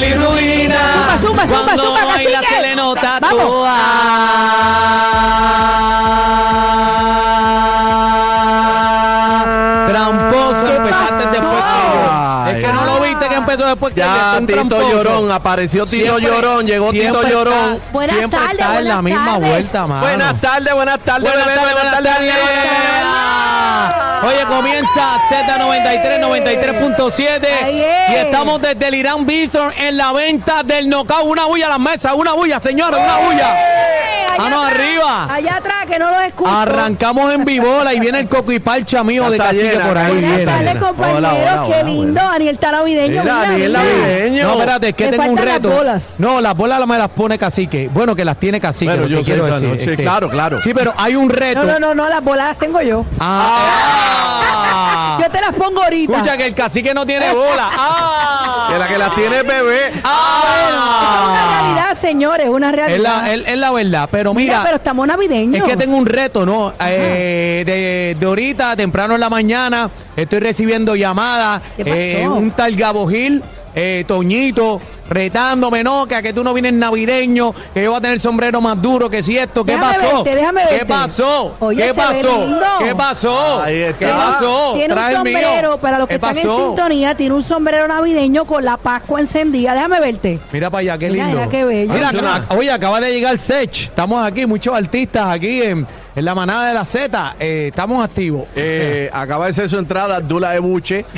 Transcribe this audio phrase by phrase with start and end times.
[0.00, 0.74] bilirrubina.
[0.94, 2.54] Zumba, zumba, zumba, Cuando zumba, baila cacique.
[2.54, 3.42] se le nota Vamos.
[3.42, 3.78] toda.
[9.88, 12.46] Tramposo, empezaste después que yo.
[12.48, 14.06] Es que no lo viste que empezó después que yo.
[14.06, 14.90] Ya, Un Tito tramposo.
[14.92, 17.74] Llorón, apareció Tito Siempre- Llorón, llegó Tito siempre Llorón.
[17.76, 19.48] está- Buenas siempre tardes, está en la buenas misma tardes.
[19.50, 20.00] vuelta, mano.
[20.02, 22.12] Buenas tardes, buenas tardes, Buenas bebé, tardes, buenas tardes.
[24.22, 28.10] Oye, comienza Z93, 93.7 Ahí es.
[28.10, 31.24] y estamos desde el Irán Bithorn en la venta del knockout.
[31.24, 33.77] Una bulla a las mesas, una bulla, señores, una bulla.
[34.38, 35.34] Allá Manos atrás, arriba.
[35.34, 36.50] Allá atrás, que no los escucho.
[36.50, 40.12] Arrancamos en vivola y viene el coco y parcha mío de cacique llena, por ahí.
[40.12, 40.44] Buenas viene.
[40.44, 41.18] tardes, Hola, compañeros.
[41.18, 42.20] hola, Qué hola, lindo.
[42.22, 43.22] Daniel está navideño.
[43.22, 44.42] Mira, Daniel navideño.
[44.44, 45.70] No, espérate, es que tengo un faltan las reto.
[45.70, 46.14] bolas.
[46.18, 47.90] No, las bolas me las pone cacique.
[47.92, 48.90] Bueno, que las tiene cacique.
[48.92, 49.90] Bueno, yo sé, quiero claro, decir.
[49.90, 50.02] este.
[50.04, 50.62] claro, claro.
[50.62, 51.64] Sí, pero hay un reto.
[51.64, 53.04] No, no, no, no, las bolas las tengo yo.
[53.18, 54.47] Ah,
[55.20, 56.12] Yo te las pongo ahorita.
[56.12, 57.68] Escucha que el cacique no tiene bola.
[57.80, 58.68] Ah.
[58.70, 59.86] Que la que las tiene es bebé.
[59.86, 61.60] Eso es una Ah.
[61.62, 63.22] realidad, señores, una Es realidad.
[63.22, 64.08] la, es- es la verdad.
[64.10, 65.62] Pero Mira, mira, pero estamos navideños.
[65.66, 66.72] es que tengo un reto, ¿no?
[66.80, 71.62] Eh, de, de ahorita, temprano en la mañana, estoy recibiendo llamadas.
[71.76, 71.96] ¿Qué pasó?
[71.96, 73.42] eh, un tal Gabo Gil,
[73.80, 76.06] eh, Toñito, retándome, ¿no?
[76.08, 78.82] Que a que tú no vienes navideño, que yo voy a tener el sombrero más
[78.82, 79.64] duro que si esto.
[79.64, 80.24] ¿Qué Déjame pasó?
[80.24, 80.86] verte, déjame ¿Qué verte.
[80.86, 81.56] pasó?
[81.60, 82.40] Oye, ¿Qué se ve pasó?
[82.44, 82.66] lindo.
[82.80, 83.62] ¿Qué pasó?
[83.62, 83.98] Ahí está.
[83.98, 84.72] ¿Qué pasó?
[84.74, 85.16] Tiene un mío.
[85.16, 86.58] sombrero, para los que ¿Qué están pasó?
[86.60, 89.74] en sintonía, tiene un sombrero navideño con la Pascua encendida.
[89.74, 90.40] Déjame verte.
[90.52, 91.28] Mira para allá, qué lindo.
[91.28, 91.92] mira qué bello.
[91.94, 93.84] Mira, acá- oye, acaba de llegar Sech.
[93.84, 95.86] Estamos aquí, muchos artistas aquí en,
[96.16, 97.36] en la manada de la Z.
[97.38, 98.48] Eh, estamos activos.
[98.56, 101.04] Eh, acaba de ser su entrada Abdullah Ebuche.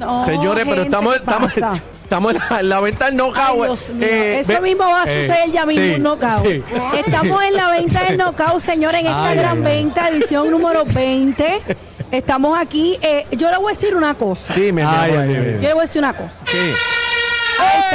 [0.00, 1.14] No, Señores, pero estamos,
[1.54, 1.62] ¿qué?
[2.08, 3.66] Estamos en la, en la venta del Ay, knockout.
[3.66, 4.06] Dios mío.
[4.08, 6.46] Eh, Eso ve- mismo va a eh, suceder ya mismo, sí, un knockout.
[6.46, 6.62] sí.
[7.06, 9.76] Estamos en la venta del knockout, señores, en esta Ay, gran ay, ay.
[9.84, 11.62] venta, edición número 20.
[12.10, 12.98] Estamos aquí.
[13.02, 14.54] eh, yo le voy a decir una cosa.
[14.54, 15.38] Dime, mi Ay, amor, ay, dime.
[15.40, 15.52] ay.
[15.56, 16.34] Yo le voy a decir una cosa.
[16.46, 16.56] Sí.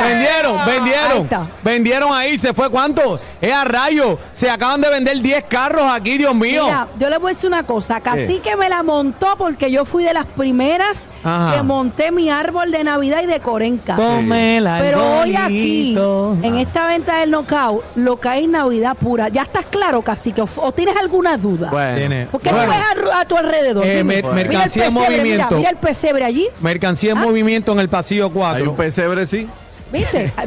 [0.01, 1.29] Vendieron, Ahí vendieron.
[1.63, 3.19] Vendieron ahí, se fue cuánto?
[3.41, 4.17] Es a rayo.
[4.31, 6.63] Se acaban de vender 10 carros aquí, Dios mío.
[6.65, 8.01] Mira, yo le voy a decir una cosa.
[8.01, 11.55] Casi que me la montó porque yo fui de las primeras Ajá.
[11.55, 14.01] que monté mi árbol de Navidad y decoré en casa.
[14.01, 15.95] Tómela, Pero hoy aquí,
[16.41, 19.29] en esta venta del knockout, lo que hay es Navidad pura.
[19.29, 20.41] ¿Ya estás claro, Cacique?
[20.41, 21.69] ¿O, o tienes alguna duda?
[21.69, 21.95] Bueno.
[21.97, 23.85] Tiene- ¿Por qué Bueno, tú ves a, a tu alrededor?
[23.85, 25.45] Eh, mer- Mira el mercancía en pesebre, movimiento.
[25.47, 26.47] Mira, mira el pesebre allí.
[26.61, 27.21] Mercancía en Ah.
[27.25, 28.69] movimiento en el pasillo Hay 4.
[28.71, 29.47] un pesebre, sí.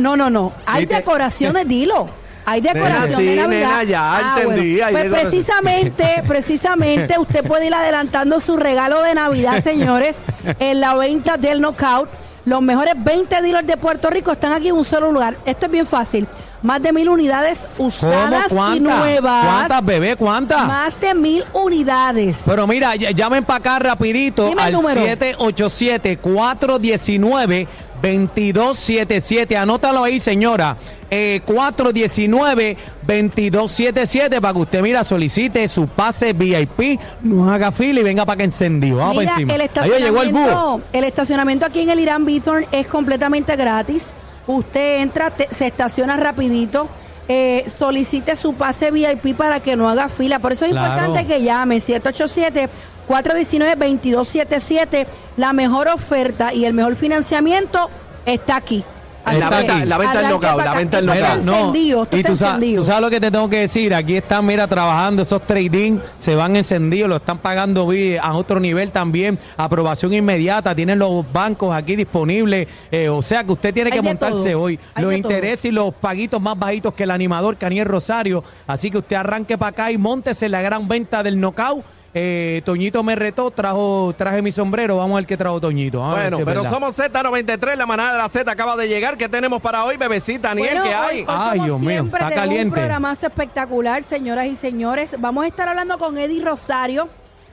[0.00, 0.52] No, no, no.
[0.66, 2.08] Hay decoraciones, dilo.
[2.48, 3.82] Hay decoraciones de Navidad.
[3.82, 4.78] Ya ah, entendí.
[4.92, 10.18] Pues precisamente, precisamente usted puede ir adelantando su regalo de Navidad, señores,
[10.60, 12.08] en la venta del Knockout.
[12.44, 15.36] Los mejores 20 dealers de Puerto Rico están aquí en un solo lugar.
[15.44, 16.28] Esto es bien fácil.
[16.62, 19.44] Más de mil unidades usadas y nuevas.
[19.44, 20.14] ¿Cuántas, bebé?
[20.16, 20.64] ¿Cuántas?
[20.66, 22.44] Más de mil unidades.
[22.46, 27.66] Pero mira, llamen para acá rapidito Dime al 787-419.
[28.00, 29.56] 2277.
[29.56, 30.76] Anótalo ahí, señora.
[31.10, 38.26] Eh, 419-2277 para que usted, mira, solicite su pase VIP, nos haga fila y venga
[38.26, 38.96] para que encendió.
[38.96, 39.54] Vamos mira, para encima.
[39.54, 40.32] El estacionamiento, Ahí llegó
[40.78, 44.12] el, el estacionamiento aquí en el Irán Bithorn es completamente gratis.
[44.46, 46.88] Usted entra, se estaciona rapidito.
[47.28, 50.38] Eh, solicite su pase VIP para que no haga fila.
[50.38, 52.68] Por eso es importante que llame 787
[53.08, 55.06] 787-419-2277.
[55.36, 57.90] La mejor oferta y el mejor financiamiento
[58.24, 58.84] está aquí.
[59.24, 61.74] Así La venta- la venta del knockout, la venta del knockout.
[62.14, 62.82] y tú, sa- encendido.
[62.82, 63.92] tú sabes lo que te tengo que decir.
[63.92, 67.90] Aquí están, mira, trabajando esos trading, se van encendidos, lo están pagando
[68.22, 69.36] a otro nivel también.
[69.56, 72.68] Aprobación inmediata, tienen los bancos aquí disponibles.
[72.92, 74.78] eh, o sea que usted tiene Hay que montarse todo, hoy.
[74.94, 75.16] hay Los todo.
[75.32, 78.44] intereses y los paguitos más bajitos que el animador Caniel Rosario.
[78.68, 81.84] Así que usted arranque para acá y montese la gran venta del knockout.
[82.18, 84.96] Eh, Toñito me retó, trajo, traje mi sombrero.
[84.96, 86.02] Vamos a ver qué trajo Toñito.
[86.02, 86.70] A Bueno, si pero verdad.
[86.70, 89.18] somos Z93, la manada de la Z acaba de llegar.
[89.18, 90.48] ¿Qué tenemos para hoy, bebecita?
[90.48, 91.16] Daniel, Bueno, ¿qué hay?
[91.18, 92.68] hoy, hoy, Ay, como Dios mío, siempre, está tenemos caliente.
[92.68, 95.16] un programazo espectacular, señoras y señores.
[95.18, 97.10] Vamos a estar hablando con Eddie Rosario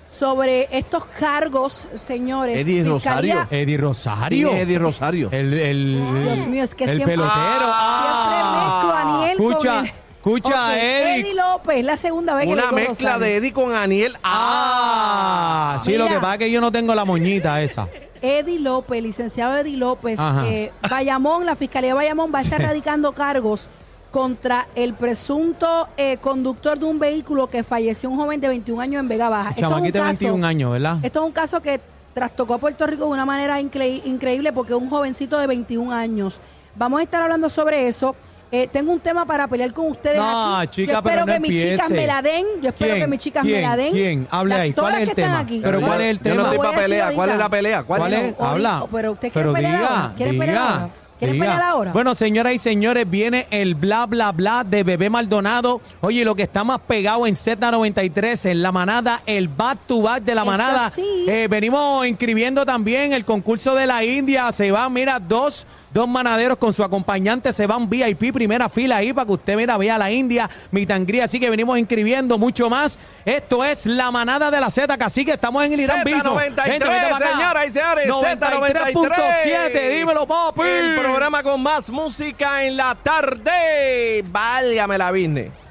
[0.07, 2.57] sobre estos cargos, señores.
[2.57, 3.47] Eddie Fiscalía- Rosario.
[3.51, 4.47] Eddie Rosario.
[4.47, 5.29] ¿Quién es Eddie Rosario.
[5.33, 7.65] El, el, Dios mío, es que el siempre- pelotero.
[7.65, 9.91] Siempre mezclo a Aniel escucha, con el-
[10.31, 11.19] escucha, Ok, Eddie.
[11.21, 14.17] Eddie López, la segunda vez que le Una mezcla de Eddie con Aniel.
[14.23, 17.87] Ah, sí, lo que pasa es que yo no tengo la moñita esa.
[18.21, 23.11] Eddie López, licenciado Eddie López, eh, Bayamón, la Fiscalía de Bayamón va a estar radicando
[23.11, 23.69] cargos
[24.11, 28.99] contra el presunto eh, conductor de un vehículo que falleció un joven de 21 años
[29.01, 29.49] en Vega Baja.
[29.49, 30.97] Esto es un Chamaquito de caso- 21 años, ¿verdad?
[31.03, 31.81] Esto es un caso que
[32.13, 36.39] trastocó a Puerto Rico de una manera incre- increíble porque un jovencito de 21 años.
[36.75, 38.15] Vamos a estar hablando sobre eso.
[38.55, 40.15] Eh, tengo un tema para pelear con ustedes.
[40.17, 40.83] No, aquí.
[40.83, 42.45] chica, Yo pero espero no que mis chicas me la den.
[42.61, 43.03] Yo espero ¿Quién?
[43.03, 43.55] que mis chicas ¿Quién?
[43.55, 43.91] me la den.
[43.93, 44.27] ¿Quién?
[44.29, 44.73] Hable Las- ahí.
[44.73, 45.45] ¿Cuál es el tema?
[45.49, 46.43] Pero ¿cuál es el Yo no tema?
[46.43, 47.11] estoy para pelea.
[47.15, 47.83] ¿Cuál es la pelea?
[47.83, 48.35] ¿Cuál, ¿Cuál es?
[48.39, 48.85] Habla.
[48.91, 50.13] Pero usted quiere Pero pelear diga.
[50.15, 50.89] ¿Quiere pelear diga, ahora?
[51.19, 51.45] ¿Quiere diga.
[51.45, 51.91] pelear ahora?
[51.93, 55.81] Bueno, señoras y señores, viene el bla, bla, bla de Bebé Maldonado.
[56.01, 60.23] Oye, lo que está más pegado en Z93, en la manada, el back to back
[60.23, 60.91] de la Eso manada.
[60.93, 61.25] sí.
[61.27, 64.51] Eh, venimos inscribiendo también el concurso de la India.
[64.51, 67.53] Se van, mira, dos, dos manaderos con su acompañante.
[67.53, 71.25] Se van VIP, primera fila ahí para que usted, mira, vea la India, mi tangría.
[71.25, 72.97] Así que venimos inscribiendo mucho más.
[73.23, 75.31] Esto es la manada de la Z, Cacique.
[75.33, 76.35] Estamos en el Irán Bison.
[76.35, 77.29] Z93, Gente, vete para acá.
[77.37, 80.61] señoras y señores, 93.7, dímelo, papi.
[80.61, 84.23] El programa con más música en la tarde.
[84.31, 85.62] Válgame la business.